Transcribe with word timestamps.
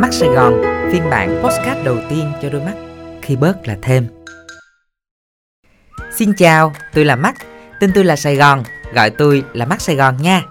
Mắt 0.00 0.08
Sài 0.12 0.28
Gòn, 0.28 0.62
phiên 0.92 1.10
bản 1.10 1.42
postcard 1.42 1.84
đầu 1.84 1.96
tiên 2.10 2.32
cho 2.42 2.48
đôi 2.50 2.62
mắt 2.62 2.74
khi 3.22 3.36
bớt 3.36 3.68
là 3.68 3.76
thêm. 3.82 4.06
Xin 6.12 6.32
chào, 6.36 6.72
tôi 6.94 7.04
là 7.04 7.16
Mắt, 7.16 7.34
tên 7.80 7.92
tôi 7.94 8.04
là 8.04 8.16
Sài 8.16 8.36
Gòn, 8.36 8.62
gọi 8.94 9.10
tôi 9.10 9.44
là 9.52 9.66
Mắt 9.66 9.80
Sài 9.80 9.96
Gòn 9.96 10.16
nha. 10.22 10.42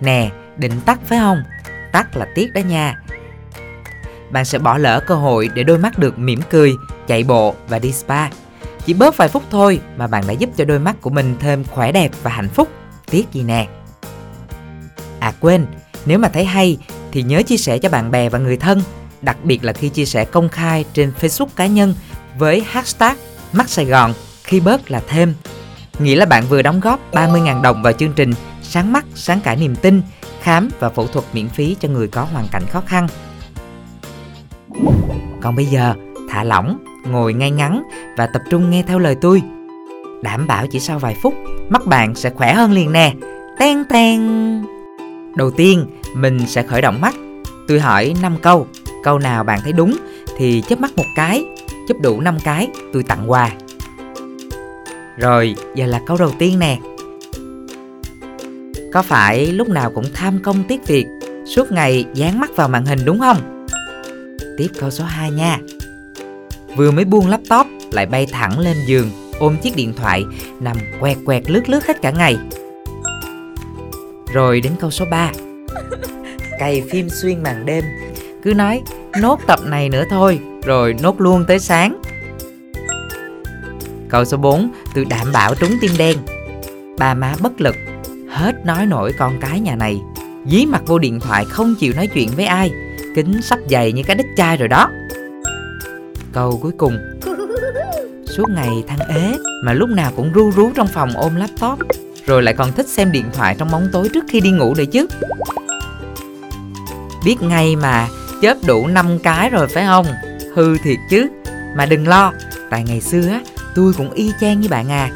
Nè, 0.00 0.30
định 0.56 0.80
tắt 0.86 0.98
phải 1.04 1.18
không? 1.18 1.42
Tắt 1.92 2.16
là 2.16 2.26
tiếc 2.34 2.52
đó 2.54 2.60
nha. 2.60 3.02
Bạn 4.30 4.44
sẽ 4.44 4.58
bỏ 4.58 4.78
lỡ 4.78 5.00
cơ 5.06 5.14
hội 5.14 5.50
để 5.54 5.62
đôi 5.62 5.78
mắt 5.78 5.98
được 5.98 6.18
mỉm 6.18 6.40
cười, 6.50 6.72
chạy 7.06 7.24
bộ 7.24 7.54
và 7.68 7.78
đi 7.78 7.92
spa. 7.92 8.28
Chỉ 8.84 8.94
bớt 8.94 9.16
vài 9.16 9.28
phút 9.28 9.42
thôi 9.50 9.80
mà 9.96 10.06
bạn 10.06 10.24
đã 10.26 10.32
giúp 10.32 10.50
cho 10.56 10.64
đôi 10.64 10.78
mắt 10.78 10.96
của 11.00 11.10
mình 11.10 11.36
thêm 11.40 11.64
khỏe 11.64 11.92
đẹp 11.92 12.10
và 12.22 12.30
hạnh 12.30 12.48
phúc. 12.48 12.68
Tiếc 13.10 13.32
gì 13.32 13.42
nè. 13.42 13.68
À 15.26 15.32
quên, 15.40 15.66
nếu 16.06 16.18
mà 16.18 16.28
thấy 16.28 16.44
hay 16.44 16.78
thì 17.12 17.22
nhớ 17.22 17.42
chia 17.42 17.56
sẻ 17.56 17.78
cho 17.78 17.88
bạn 17.88 18.10
bè 18.10 18.28
và 18.28 18.38
người 18.38 18.56
thân, 18.56 18.82
đặc 19.22 19.36
biệt 19.44 19.64
là 19.64 19.72
khi 19.72 19.88
chia 19.88 20.04
sẻ 20.04 20.24
công 20.24 20.48
khai 20.48 20.84
trên 20.92 21.12
Facebook 21.20 21.46
cá 21.56 21.66
nhân 21.66 21.94
với 22.38 22.64
hashtag 22.66 23.16
mắt 23.52 23.68
Sài 23.68 23.84
Gòn 23.84 24.12
khi 24.44 24.60
bớt 24.60 24.90
là 24.90 25.02
thêm. 25.08 25.34
Nghĩa 25.98 26.16
là 26.16 26.26
bạn 26.26 26.44
vừa 26.48 26.62
đóng 26.62 26.80
góp 26.80 27.00
30.000 27.12 27.62
đồng 27.62 27.82
vào 27.82 27.92
chương 27.92 28.12
trình 28.12 28.32
Sáng 28.62 28.92
mắt, 28.92 29.04
sáng 29.14 29.40
cả 29.40 29.54
niềm 29.54 29.76
tin, 29.76 30.02
khám 30.42 30.68
và 30.78 30.88
phẫu 30.88 31.06
thuật 31.06 31.24
miễn 31.32 31.48
phí 31.48 31.76
cho 31.80 31.88
người 31.88 32.08
có 32.08 32.22
hoàn 32.22 32.48
cảnh 32.52 32.62
khó 32.70 32.82
khăn. 32.86 33.08
Còn 35.42 35.56
bây 35.56 35.66
giờ, 35.66 35.94
thả 36.30 36.44
lỏng, 36.44 36.78
ngồi 37.04 37.34
ngay 37.34 37.50
ngắn 37.50 37.82
và 38.16 38.26
tập 38.26 38.42
trung 38.50 38.70
nghe 38.70 38.82
theo 38.82 38.98
lời 38.98 39.16
tôi. 39.20 39.42
Đảm 40.22 40.46
bảo 40.46 40.66
chỉ 40.66 40.80
sau 40.80 40.98
vài 40.98 41.16
phút, 41.22 41.34
mắt 41.68 41.86
bạn 41.86 42.14
sẽ 42.14 42.30
khỏe 42.30 42.54
hơn 42.54 42.72
liền 42.72 42.92
nè. 42.92 43.12
Ten 43.58 43.84
ten. 43.88 44.75
Đầu 45.36 45.50
tiên, 45.50 45.86
mình 46.14 46.46
sẽ 46.46 46.62
khởi 46.62 46.82
động 46.82 47.00
mắt. 47.00 47.14
Tôi 47.68 47.80
hỏi 47.80 48.14
5 48.22 48.36
câu, 48.42 48.66
câu 49.02 49.18
nào 49.18 49.44
bạn 49.44 49.60
thấy 49.62 49.72
đúng 49.72 49.96
thì 50.36 50.62
chớp 50.68 50.80
mắt 50.80 50.90
một 50.96 51.04
cái, 51.16 51.44
chớp 51.88 51.94
đủ 52.00 52.20
5 52.20 52.38
cái, 52.44 52.68
tôi 52.92 53.02
tặng 53.02 53.30
quà. 53.30 53.52
Rồi, 55.18 55.54
giờ 55.74 55.86
là 55.86 56.00
câu 56.06 56.16
đầu 56.16 56.32
tiên 56.38 56.58
nè. 56.58 56.78
Có 58.92 59.02
phải 59.02 59.46
lúc 59.46 59.68
nào 59.68 59.90
cũng 59.90 60.04
tham 60.14 60.38
công 60.42 60.64
tiếc 60.64 60.86
việc, 60.86 61.06
suốt 61.46 61.72
ngày 61.72 62.04
dán 62.14 62.40
mắt 62.40 62.56
vào 62.56 62.68
màn 62.68 62.86
hình 62.86 63.04
đúng 63.04 63.20
không? 63.20 63.66
Tiếp 64.58 64.68
câu 64.80 64.90
số 64.90 65.04
2 65.04 65.30
nha. 65.30 65.58
Vừa 66.76 66.90
mới 66.90 67.04
buông 67.04 67.28
laptop 67.28 67.66
lại 67.90 68.06
bay 68.06 68.26
thẳng 68.26 68.58
lên 68.58 68.76
giường, 68.86 69.10
ôm 69.38 69.56
chiếc 69.62 69.76
điện 69.76 69.92
thoại, 69.96 70.24
nằm 70.60 70.76
quẹt 71.00 71.16
quẹt 71.24 71.50
lướt 71.50 71.68
lướt 71.68 71.86
hết 71.86 72.02
cả 72.02 72.10
ngày. 72.10 72.36
Rồi 74.36 74.60
đến 74.60 74.72
câu 74.80 74.90
số 74.90 75.04
3 75.10 75.32
Cày 76.58 76.82
phim 76.90 77.08
xuyên 77.08 77.42
màn 77.42 77.66
đêm. 77.66 77.84
Cứ 78.42 78.54
nói, 78.54 78.82
nốt 79.20 79.40
tập 79.46 79.60
này 79.64 79.88
nữa 79.88 80.04
thôi, 80.10 80.38
Rồi 80.64 80.94
nốt 81.02 81.20
luôn 81.20 81.44
tới 81.48 81.58
sáng. 81.58 82.02
Câu 84.08 84.24
số 84.24 84.36
4 84.36 84.70
Tôi 84.94 85.04
đảm 85.04 85.32
bảo 85.32 85.54
trúng 85.54 85.70
tim 85.80 85.90
đen. 85.98 86.16
Ba 86.98 87.14
má 87.14 87.34
bất 87.40 87.60
lực, 87.60 87.76
Hết 88.28 88.66
nói 88.66 88.86
nổi 88.86 89.12
con 89.18 89.38
cái 89.40 89.60
nhà 89.60 89.76
này. 89.76 90.00
Dí 90.46 90.66
mặt 90.66 90.82
vô 90.86 90.98
điện 90.98 91.20
thoại 91.20 91.44
không 91.44 91.74
chịu 91.78 91.92
nói 91.96 92.06
chuyện 92.06 92.28
với 92.36 92.46
ai. 92.46 92.70
Kính 93.14 93.42
sắp 93.42 93.58
dày 93.70 93.92
như 93.92 94.02
cái 94.06 94.16
đít 94.16 94.26
chai 94.36 94.56
rồi 94.56 94.68
đó. 94.68 94.90
Câu 96.32 96.58
cuối 96.62 96.72
cùng. 96.78 96.98
Suốt 98.24 98.50
ngày 98.50 98.84
thăng 98.86 99.08
ế, 99.08 99.36
Mà 99.64 99.72
lúc 99.72 99.88
nào 99.88 100.12
cũng 100.16 100.32
ru 100.32 100.50
rú 100.50 100.70
trong 100.74 100.88
phòng 100.88 101.10
ôm 101.14 101.36
laptop 101.36 102.05
rồi 102.26 102.42
lại 102.42 102.54
còn 102.54 102.72
thích 102.72 102.88
xem 102.88 103.12
điện 103.12 103.26
thoại 103.32 103.56
trong 103.58 103.70
bóng 103.72 103.88
tối 103.92 104.08
trước 104.14 104.24
khi 104.28 104.40
đi 104.40 104.50
ngủ 104.50 104.74
nữa 104.74 104.84
chứ. 104.92 105.06
Biết 107.24 107.36
ngay 107.40 107.76
mà, 107.76 108.08
chớp 108.42 108.56
đủ 108.66 108.86
5 108.86 109.18
cái 109.22 109.50
rồi 109.50 109.68
phải 109.68 109.84
không? 109.86 110.06
Hư 110.54 110.78
thiệt 110.78 110.98
chứ. 111.10 111.26
Mà 111.76 111.86
đừng 111.86 112.08
lo, 112.08 112.32
Tại 112.70 112.84
ngày 112.86 113.00
xưa 113.00 113.28
á, 113.28 113.40
tôi 113.74 113.92
cũng 113.98 114.10
y 114.10 114.32
chang 114.40 114.60
như 114.60 114.68
bạn 114.68 114.88
à. 114.88 115.10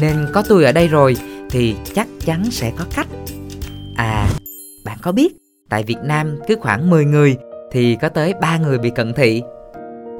Nên 0.00 0.26
có 0.32 0.42
tôi 0.48 0.64
ở 0.64 0.72
đây 0.72 0.88
rồi, 0.88 1.16
Thì 1.50 1.76
chắc 1.94 2.06
chắn 2.24 2.44
sẽ 2.50 2.72
có 2.78 2.84
cách 2.96 3.06
À 3.96 4.28
bạn 4.84 4.98
có 5.02 5.12
biết, 5.12 5.36
Tại 5.68 5.82
Việt 5.82 5.98
Nam 6.02 6.38
cứ 6.48 6.56
khoảng 6.60 6.90
10 6.90 7.04
người, 7.04 7.36
Thì 7.72 7.96
có 8.00 8.08
tới 8.08 8.34
3 8.40 8.58
người 8.58 8.78
bị 8.78 8.90
cận 8.90 9.12
thị. 9.12 9.42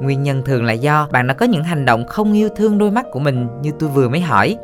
Nguyên 0.01 0.23
nhân 0.23 0.41
thường 0.45 0.65
là 0.65 0.73
do 0.73 1.07
bạn 1.11 1.27
đã 1.27 1.33
có 1.33 1.45
những 1.45 1.63
hành 1.63 1.85
động 1.85 2.07
không 2.07 2.33
yêu 2.33 2.49
thương 2.55 2.77
đôi 2.77 2.91
mắt 2.91 3.05
của 3.11 3.19
mình 3.19 3.47
như 3.61 3.71
tôi 3.79 3.89
vừa 3.89 4.09
mới 4.09 4.21
hỏi. 4.21 4.57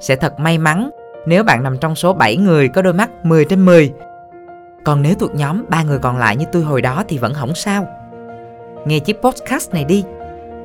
Sẽ 0.00 0.16
thật 0.16 0.40
may 0.40 0.58
mắn 0.58 0.90
nếu 1.26 1.44
bạn 1.44 1.62
nằm 1.62 1.78
trong 1.78 1.94
số 1.94 2.12
7 2.12 2.36
người 2.36 2.68
có 2.68 2.82
đôi 2.82 2.92
mắt 2.92 3.10
10 3.24 3.44
trên 3.44 3.64
10. 3.64 3.92
Còn 4.84 5.02
nếu 5.02 5.14
thuộc 5.14 5.34
nhóm 5.34 5.64
ba 5.68 5.82
người 5.82 5.98
còn 5.98 6.18
lại 6.18 6.36
như 6.36 6.44
tôi 6.52 6.62
hồi 6.62 6.82
đó 6.82 7.04
thì 7.08 7.18
vẫn 7.18 7.34
không 7.34 7.54
sao. 7.54 7.86
Nghe 8.86 8.98
chiếc 8.98 9.22
podcast 9.22 9.72
này 9.72 9.84
đi, 9.84 10.04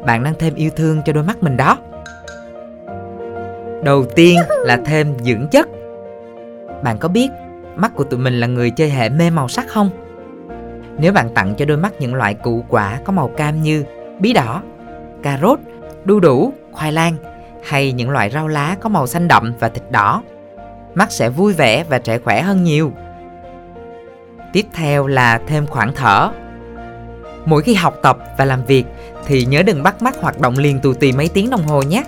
bạn 0.06 0.24
đang 0.24 0.34
thêm 0.40 0.56
yêu 0.56 0.70
thương 0.76 1.02
cho 1.06 1.14
đôi 1.14 1.24
mắt 1.24 1.44
mình 1.44 1.58
đó. 1.58 1.78
Đầu 3.84 4.06
tiên 4.16 4.40
là 4.64 4.78
thêm 4.86 5.14
dưỡng 5.20 5.48
chất. 5.48 5.68
Bạn 6.84 6.98
có 6.98 7.08
biết 7.08 7.30
mắt 7.76 7.92
của 7.96 8.04
tụi 8.04 8.20
mình 8.20 8.40
là 8.40 8.48
người 8.48 8.70
chơi 8.70 8.90
hệ 8.90 9.10
mê 9.10 9.30
màu 9.30 9.48
sắc 9.48 9.66
không? 9.68 9.90
Nếu 10.98 11.14
bạn 11.14 11.34
tặng 11.34 11.56
cho 11.56 11.66
đôi 11.66 11.78
mắt 11.78 11.94
những 12.00 12.16
loại 12.16 12.34
củ 12.34 12.66
quả 12.70 13.00
có 13.06 13.14
màu 13.14 13.28
cam 13.28 13.62
như 13.62 13.86
bí 14.20 14.34
đỏ, 14.34 14.62
cà 15.24 15.38
rốt, 15.42 15.60
đu 16.06 16.20
đủ, 16.20 16.54
khoai 16.72 16.92
lang 16.92 17.16
hay 17.64 17.92
những 17.92 18.10
loại 18.10 18.30
rau 18.30 18.48
lá 18.48 18.76
có 18.82 18.90
màu 18.90 19.08
xanh 19.08 19.28
đậm 19.28 19.54
và 19.60 19.70
thịt 19.70 19.84
đỏ 19.92 20.24
mắt 20.96 21.12
sẽ 21.12 21.30
vui 21.30 21.54
vẻ 21.54 21.84
và 21.84 22.00
trẻ 22.00 22.20
khỏe 22.20 22.42
hơn 22.42 22.64
nhiều. 22.64 22.92
Tiếp 24.54 24.66
theo 24.74 25.08
là 25.08 25.42
thêm 25.48 25.68
khoảng 25.68 25.94
thở. 25.96 26.30
Mỗi 27.46 27.62
khi 27.62 27.74
học 27.74 27.96
tập 28.02 28.18
và 28.38 28.46
làm 28.46 28.66
việc 28.66 28.86
thì 29.26 29.46
nhớ 29.46 29.64
đừng 29.64 29.84
bắt 29.84 30.02
mắt 30.02 30.16
hoạt 30.22 30.40
động 30.40 30.58
liền 30.58 30.80
tù 30.80 30.94
tì 30.94 31.12
mấy 31.12 31.30
tiếng 31.30 31.50
đồng 31.50 31.64
hồ 31.64 31.82
nhé. 31.82 32.04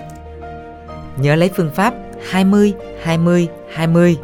Nhớ 1.16 1.34
lấy 1.34 1.50
phương 1.56 1.70
pháp 1.74 1.94
20 2.30 2.74
20 3.02 3.48
20. 3.74 4.16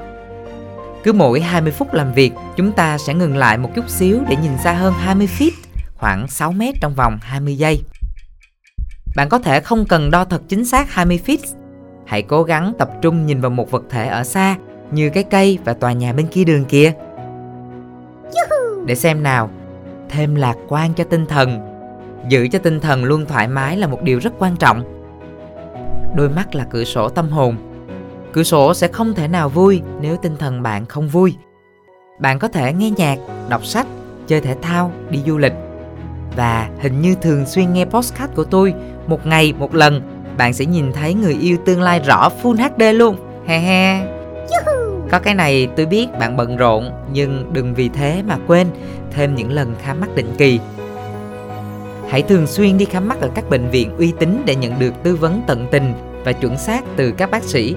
Cứ 1.04 1.12
mỗi 1.12 1.40
20 1.40 1.72
phút 1.72 1.94
làm 1.94 2.12
việc, 2.12 2.32
chúng 2.56 2.72
ta 2.72 2.98
sẽ 2.98 3.14
ngừng 3.14 3.36
lại 3.36 3.58
một 3.58 3.70
chút 3.74 3.90
xíu 3.90 4.20
để 4.28 4.36
nhìn 4.42 4.52
xa 4.64 4.72
hơn 4.72 4.94
20 4.94 5.28
feet, 5.38 5.50
khoảng 5.94 6.28
6 6.28 6.52
mét 6.52 6.74
trong 6.80 6.94
vòng 6.94 7.18
20 7.22 7.56
giây. 7.56 7.82
Bạn 9.16 9.28
có 9.28 9.38
thể 9.38 9.60
không 9.60 9.86
cần 9.86 10.10
đo 10.10 10.24
thật 10.24 10.42
chính 10.48 10.64
xác 10.64 10.92
20 10.92 11.20
feet 11.26 11.38
Hãy 12.06 12.22
cố 12.22 12.42
gắng 12.42 12.72
tập 12.78 12.90
trung 13.02 13.26
nhìn 13.26 13.40
vào 13.40 13.50
một 13.50 13.70
vật 13.70 13.82
thể 13.90 14.06
ở 14.06 14.24
xa 14.24 14.56
như 14.90 15.10
cái 15.10 15.24
cây 15.24 15.58
và 15.64 15.72
tòa 15.72 15.92
nhà 15.92 16.12
bên 16.12 16.26
kia 16.26 16.44
đường 16.44 16.64
kia. 16.64 16.92
Để 18.86 18.94
xem 18.94 19.22
nào, 19.22 19.50
thêm 20.08 20.34
lạc 20.34 20.56
quan 20.68 20.94
cho 20.94 21.04
tinh 21.04 21.26
thần. 21.26 21.60
Giữ 22.28 22.48
cho 22.48 22.58
tinh 22.58 22.80
thần 22.80 23.04
luôn 23.04 23.26
thoải 23.26 23.48
mái 23.48 23.76
là 23.76 23.86
một 23.86 24.02
điều 24.02 24.18
rất 24.18 24.32
quan 24.38 24.56
trọng. 24.56 24.82
Đôi 26.16 26.28
mắt 26.28 26.54
là 26.54 26.66
cửa 26.70 26.84
sổ 26.84 27.08
tâm 27.08 27.28
hồn. 27.28 27.56
Cửa 28.32 28.42
sổ 28.42 28.74
sẽ 28.74 28.88
không 28.88 29.14
thể 29.14 29.28
nào 29.28 29.48
vui 29.48 29.82
nếu 30.00 30.16
tinh 30.16 30.36
thần 30.36 30.62
bạn 30.62 30.86
không 30.86 31.08
vui. 31.08 31.36
Bạn 32.18 32.38
có 32.38 32.48
thể 32.48 32.72
nghe 32.72 32.90
nhạc, 32.90 33.18
đọc 33.48 33.64
sách, 33.64 33.86
chơi 34.26 34.40
thể 34.40 34.56
thao, 34.62 34.92
đi 35.10 35.20
du 35.26 35.38
lịch. 35.38 35.52
Và 36.36 36.70
hình 36.80 37.00
như 37.00 37.14
thường 37.14 37.46
xuyên 37.46 37.72
nghe 37.72 37.84
podcast 37.84 38.34
của 38.34 38.44
tôi 38.44 38.74
một 39.06 39.26
ngày 39.26 39.52
một 39.58 39.74
lần 39.74 40.13
bạn 40.36 40.52
sẽ 40.52 40.64
nhìn 40.64 40.92
thấy 40.92 41.14
người 41.14 41.36
yêu 41.40 41.56
tương 41.64 41.82
lai 41.82 42.00
rõ 42.00 42.28
Full 42.42 42.56
HD 42.56 42.98
luôn. 42.98 43.16
He 43.46 43.58
he. 43.58 44.06
Có 45.10 45.18
cái 45.18 45.34
này 45.34 45.68
tôi 45.76 45.86
biết 45.86 46.06
bạn 46.18 46.36
bận 46.36 46.56
rộn 46.56 46.90
nhưng 47.12 47.52
đừng 47.52 47.74
vì 47.74 47.88
thế 47.88 48.22
mà 48.26 48.38
quên 48.46 48.66
thêm 49.10 49.34
những 49.34 49.52
lần 49.52 49.74
khám 49.82 50.00
mắt 50.00 50.14
định 50.14 50.34
kỳ. 50.38 50.60
Hãy 52.08 52.22
thường 52.22 52.46
xuyên 52.46 52.78
đi 52.78 52.84
khám 52.84 53.08
mắt 53.08 53.20
ở 53.20 53.30
các 53.34 53.50
bệnh 53.50 53.70
viện 53.70 53.96
uy 53.96 54.12
tín 54.18 54.42
để 54.46 54.54
nhận 54.54 54.78
được 54.78 54.94
tư 55.02 55.16
vấn 55.16 55.42
tận 55.46 55.66
tình 55.70 55.92
và 56.24 56.32
chuẩn 56.32 56.58
xác 56.58 56.84
từ 56.96 57.10
các 57.10 57.30
bác 57.30 57.42
sĩ. 57.42 57.74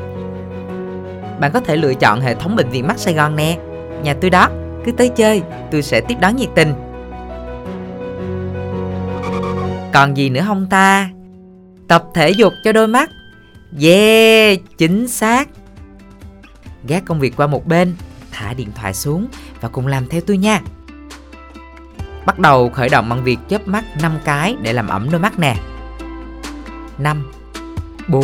Bạn 1.40 1.52
có 1.54 1.60
thể 1.60 1.76
lựa 1.76 1.94
chọn 1.94 2.22
hệ 2.22 2.36
thống 2.36 2.56
bệnh 2.56 2.70
viện 2.70 2.88
mắt 2.88 3.00
Sài 3.00 3.14
Gòn 3.14 3.36
nè. 3.36 3.58
Nhà 4.04 4.14
tôi 4.22 4.30
đó, 4.30 4.50
cứ 4.86 4.92
tới 4.92 5.10
chơi, 5.10 5.42
tôi 5.72 5.82
sẽ 5.82 6.02
tiếp 6.02 6.16
đón 6.22 6.36
nhiệt 6.36 6.50
tình. 6.56 6.74
Còn 9.94 10.18
gì 10.18 10.30
nữa 10.30 10.44
không 10.48 10.68
ta? 10.70 11.10
Tập 11.88 12.04
thể 12.14 12.30
dục 12.30 12.54
cho 12.64 12.72
đôi 12.72 12.88
mắt. 12.88 13.10
Yeah, 13.82 14.60
chính 14.78 15.08
xác. 15.08 15.50
Gác 16.88 17.06
công 17.06 17.20
việc 17.20 17.36
qua 17.38 17.48
một 17.48 17.68
bên 17.68 17.96
Thả 18.32 18.54
điện 18.54 18.72
thoại 18.76 18.94
xuống 18.94 19.28
Và 19.62 19.70
cùng 19.70 19.88
làm 19.88 20.08
theo 20.08 20.22
tôi 20.22 20.38
nha. 20.38 20.62
Bắt 22.26 22.40
đầu 22.40 22.70
khởi 22.70 22.90
động 22.90 23.10
bằng 23.10 23.24
việc 23.24 23.40
chớp 23.50 23.68
mắt 23.68 23.86
5 24.02 24.20
cái 24.26 24.56
để 24.62 24.74
làm 24.74 24.88
ẩm 24.88 25.08
đôi 25.12 25.22
mắt 25.22 25.40
nè. 25.40 25.56
5 26.98 27.32
4 28.08 28.24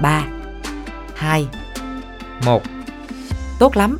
3 0.00 0.24
2 1.16 1.48
1 2.44 2.62
Tốt 3.58 3.76
lắm. 3.76 3.98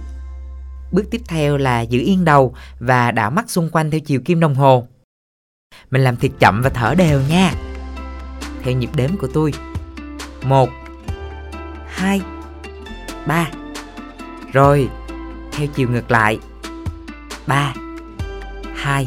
Bước 0.93 1.05
tiếp 1.11 1.21
theo 1.29 1.57
là 1.57 1.81
giữ 1.81 2.01
yên 2.01 2.25
đầu 2.25 2.55
và 2.79 3.11
đảo 3.11 3.31
mắt 3.31 3.51
xung 3.51 3.71
quanh 3.71 3.91
theo 3.91 4.01
chiều 4.01 4.21
kim 4.25 4.41
đồng 4.41 4.55
hồ. 4.55 4.87
Mình 5.91 6.05
làm 6.05 6.17
thiệt 6.17 6.31
chậm 6.39 6.63
và 6.65 6.71
thở 6.71 6.95
đều 6.95 7.21
nha 7.29 7.53
theo 8.65 8.75
nhịp 8.75 8.91
đếm 8.97 9.17
của 9.17 9.29
tôi. 9.35 9.53
1 10.43 10.69
2 11.87 12.21
3 13.27 13.51
Rồi, 14.53 14.89
theo 15.53 15.67
chiều 15.75 15.89
ngược 15.89 16.11
lại, 16.11 16.39
3 17.47 17.75
2 18.75 19.07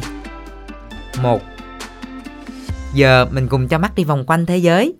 1 1.22 1.40
Giờ 2.94 3.26
mình 3.30 3.48
cùng 3.48 3.68
cho 3.68 3.78
mắt 3.78 3.94
đi 3.94 4.04
vòng 4.04 4.24
quanh 4.26 4.46
thế 4.46 4.56
giới. 4.56 4.94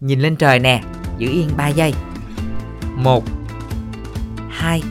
Nhìn 0.00 0.20
lên 0.20 0.36
trời 0.36 0.58
nè 0.58 0.82
Giữ 1.18 1.28
yên 1.28 1.50
3 1.56 1.68
giây. 1.68 1.94
1 2.94 3.24
2 4.50 4.82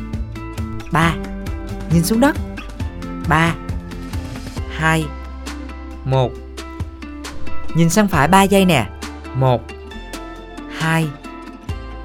3 0.92 1.16
Nhìn 1.92 2.04
xuống 2.04 2.20
đất. 2.20 2.36
3 3.30 3.56
2 4.70 5.06
1 6.06 6.32
Nhìn 7.76 7.90
sang 7.90 8.08
phải 8.08 8.28
3 8.28 8.44
giây 8.44 8.66
nè. 8.66 8.90
1 9.36 9.62
2 10.78 11.08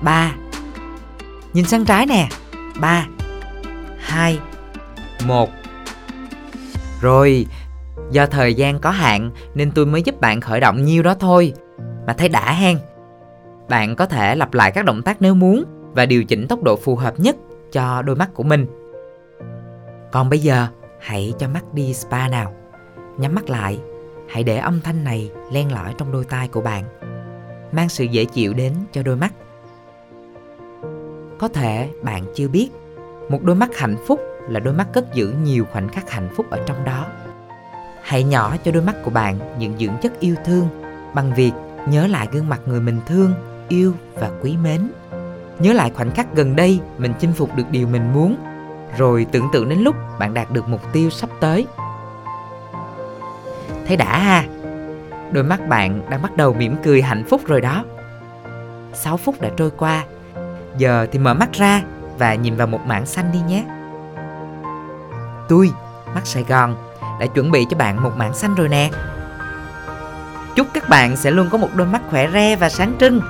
3 0.02 0.34
Nhìn 1.52 1.64
sang 1.64 1.84
trái 1.84 2.06
nè. 2.06 2.28
3 2.80 3.06
2 3.98 4.38
1 5.26 5.50
Rồi, 7.00 7.46
Do 8.10 8.26
thời 8.26 8.54
gian 8.54 8.78
có 8.78 8.90
hạn 8.90 9.30
Nên 9.54 9.70
tôi 9.70 9.86
mới 9.86 10.02
giúp 10.02 10.20
bạn 10.20 10.40
khởi 10.40 10.60
động 10.60 10.84
nhiêu 10.84 11.02
đó 11.02 11.14
thôi. 11.14 11.52
Mà 12.06 12.12
thấy 12.12 12.28
đã 12.28 12.52
hen. 12.52 12.78
Bạn 13.68 13.96
có 13.96 14.06
thể 14.06 14.34
lặp 14.34 14.54
lại 14.54 14.70
các 14.70 14.84
động 14.84 15.02
tác 15.02 15.22
nếu 15.22 15.34
muốn 15.34 15.64
Và 15.92 16.06
điều 16.06 16.24
chỉnh 16.24 16.48
tốc 16.48 16.62
độ 16.62 16.76
phù 16.76 16.96
hợp 16.96 17.20
nhất 17.20 17.36
Cho 17.72 18.02
đôi 18.02 18.16
mắt 18.16 18.30
của 18.34 18.42
mình. 18.42 18.66
Còn 20.12 20.30
bây 20.30 20.38
giờ, 20.38 20.66
Hãy 21.00 21.34
cho 21.38 21.48
mắt 21.48 21.74
đi 21.74 21.94
spa 21.94 22.28
nào. 22.28 22.52
Nhắm 23.18 23.34
mắt 23.34 23.50
lại. 23.50 23.80
Hãy 24.30 24.44
để 24.44 24.58
âm 24.58 24.80
thanh 24.80 25.04
này 25.04 25.30
len 25.52 25.72
lỏi 25.72 25.94
trong 25.98 26.12
đôi 26.12 26.24
tai 26.24 26.48
của 26.48 26.60
bạn 26.60 26.84
Mang 27.72 27.88
sự 27.88 28.04
dễ 28.04 28.24
chịu 28.24 28.52
đến 28.52 28.72
cho 28.92 29.02
đôi 29.02 29.16
mắt. 29.16 29.32
Có 31.38 31.48
thể 31.48 31.90
bạn 32.02 32.24
chưa 32.34 32.48
biết 32.48 32.68
Một 33.28 33.42
đôi 33.42 33.56
mắt 33.56 33.76
hạnh 33.76 33.96
phúc 34.06 34.20
là 34.48 34.60
đôi 34.60 34.74
mắt 34.74 34.86
cất 34.92 35.14
giữ 35.14 35.34
nhiều 35.44 35.66
khoảnh 35.72 35.88
khắc 35.88 36.10
hạnh 36.10 36.28
phúc 36.36 36.46
ở 36.50 36.62
trong 36.66 36.84
đó. 36.84 37.06
Hãy 38.02 38.24
nhỏ 38.24 38.56
cho 38.64 38.72
đôi 38.72 38.82
mắt 38.82 38.96
của 39.04 39.10
bạn 39.10 39.38
những 39.58 39.78
dưỡng 39.78 39.96
chất 40.02 40.20
yêu 40.20 40.34
thương 40.44 40.68
Bằng 41.14 41.34
việc 41.34 41.52
nhớ 41.88 42.06
lại 42.06 42.28
gương 42.32 42.48
mặt 42.48 42.60
người 42.66 42.80
mình 42.80 43.00
thương, 43.06 43.34
yêu 43.68 43.92
và 44.14 44.30
quý 44.42 44.56
mến. 44.56 44.90
Nhớ 45.58 45.72
lại 45.72 45.90
khoảnh 45.94 46.10
khắc 46.10 46.34
gần 46.34 46.56
đây 46.56 46.80
mình 46.98 47.12
chinh 47.20 47.32
phục 47.32 47.56
được 47.56 47.70
điều 47.70 47.86
mình 47.86 48.12
muốn 48.12 48.36
Rồi 48.98 49.26
tưởng 49.32 49.48
tượng 49.52 49.68
đến 49.68 49.78
lúc 49.78 49.96
bạn 50.18 50.34
đạt 50.34 50.50
được 50.50 50.68
mục 50.68 50.80
tiêu 50.92 51.10
sắp 51.10 51.30
tới. 51.40 51.66
Thấy 53.90 53.96
đã 53.96 54.18
ha. 54.18 54.44
Đôi 55.32 55.44
mắt 55.44 55.68
bạn 55.68 56.02
đang 56.10 56.22
bắt 56.22 56.36
đầu 56.36 56.54
mỉm 56.54 56.76
cười 56.84 57.02
hạnh 57.02 57.24
phúc 57.30 57.40
rồi 57.46 57.60
đó. 57.60 57.84
6 58.94 59.16
phút 59.16 59.40
đã 59.40 59.48
trôi 59.56 59.70
qua. 59.70 60.04
Giờ 60.76 61.06
thì 61.12 61.18
mở 61.18 61.34
mắt 61.34 61.52
ra 61.52 61.82
và 62.18 62.34
nhìn 62.34 62.56
vào 62.56 62.66
một 62.66 62.80
mảng 62.86 63.06
xanh 63.06 63.32
đi 63.32 63.38
nhé. 63.48 63.64
Tôi, 65.48 65.70
mắt 66.14 66.20
Sài 66.24 66.44
Gòn, 66.48 66.74
đã 67.20 67.26
chuẩn 67.26 67.50
bị 67.50 67.66
cho 67.70 67.76
bạn 67.76 68.02
một 68.02 68.12
mảng 68.16 68.34
xanh 68.34 68.54
rồi 68.54 68.68
nè. 68.68 68.90
Chúc 70.56 70.66
các 70.74 70.88
bạn 70.88 71.16
sẽ 71.16 71.30
luôn 71.30 71.48
có 71.50 71.58
một 71.58 71.68
đôi 71.74 71.86
mắt 71.86 72.02
khỏe 72.10 72.28
re 72.32 72.56
và 72.56 72.68
sáng 72.68 72.92
trưng. 73.00 73.20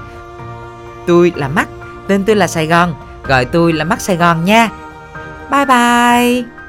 Tôi 1.06 1.32
là 1.36 1.48
Mắt, 1.48 1.68
tên 2.08 2.24
tôi 2.24 2.36
là 2.36 2.46
Sài 2.46 2.66
Gòn, 2.66 2.94
gọi 3.24 3.44
tôi 3.44 3.72
là 3.72 3.84
Mắt 3.84 4.00
Sài 4.00 4.16
Gòn 4.16 4.44
nha. 4.44 4.68
Bye 5.50 5.64
bye. 5.64 6.59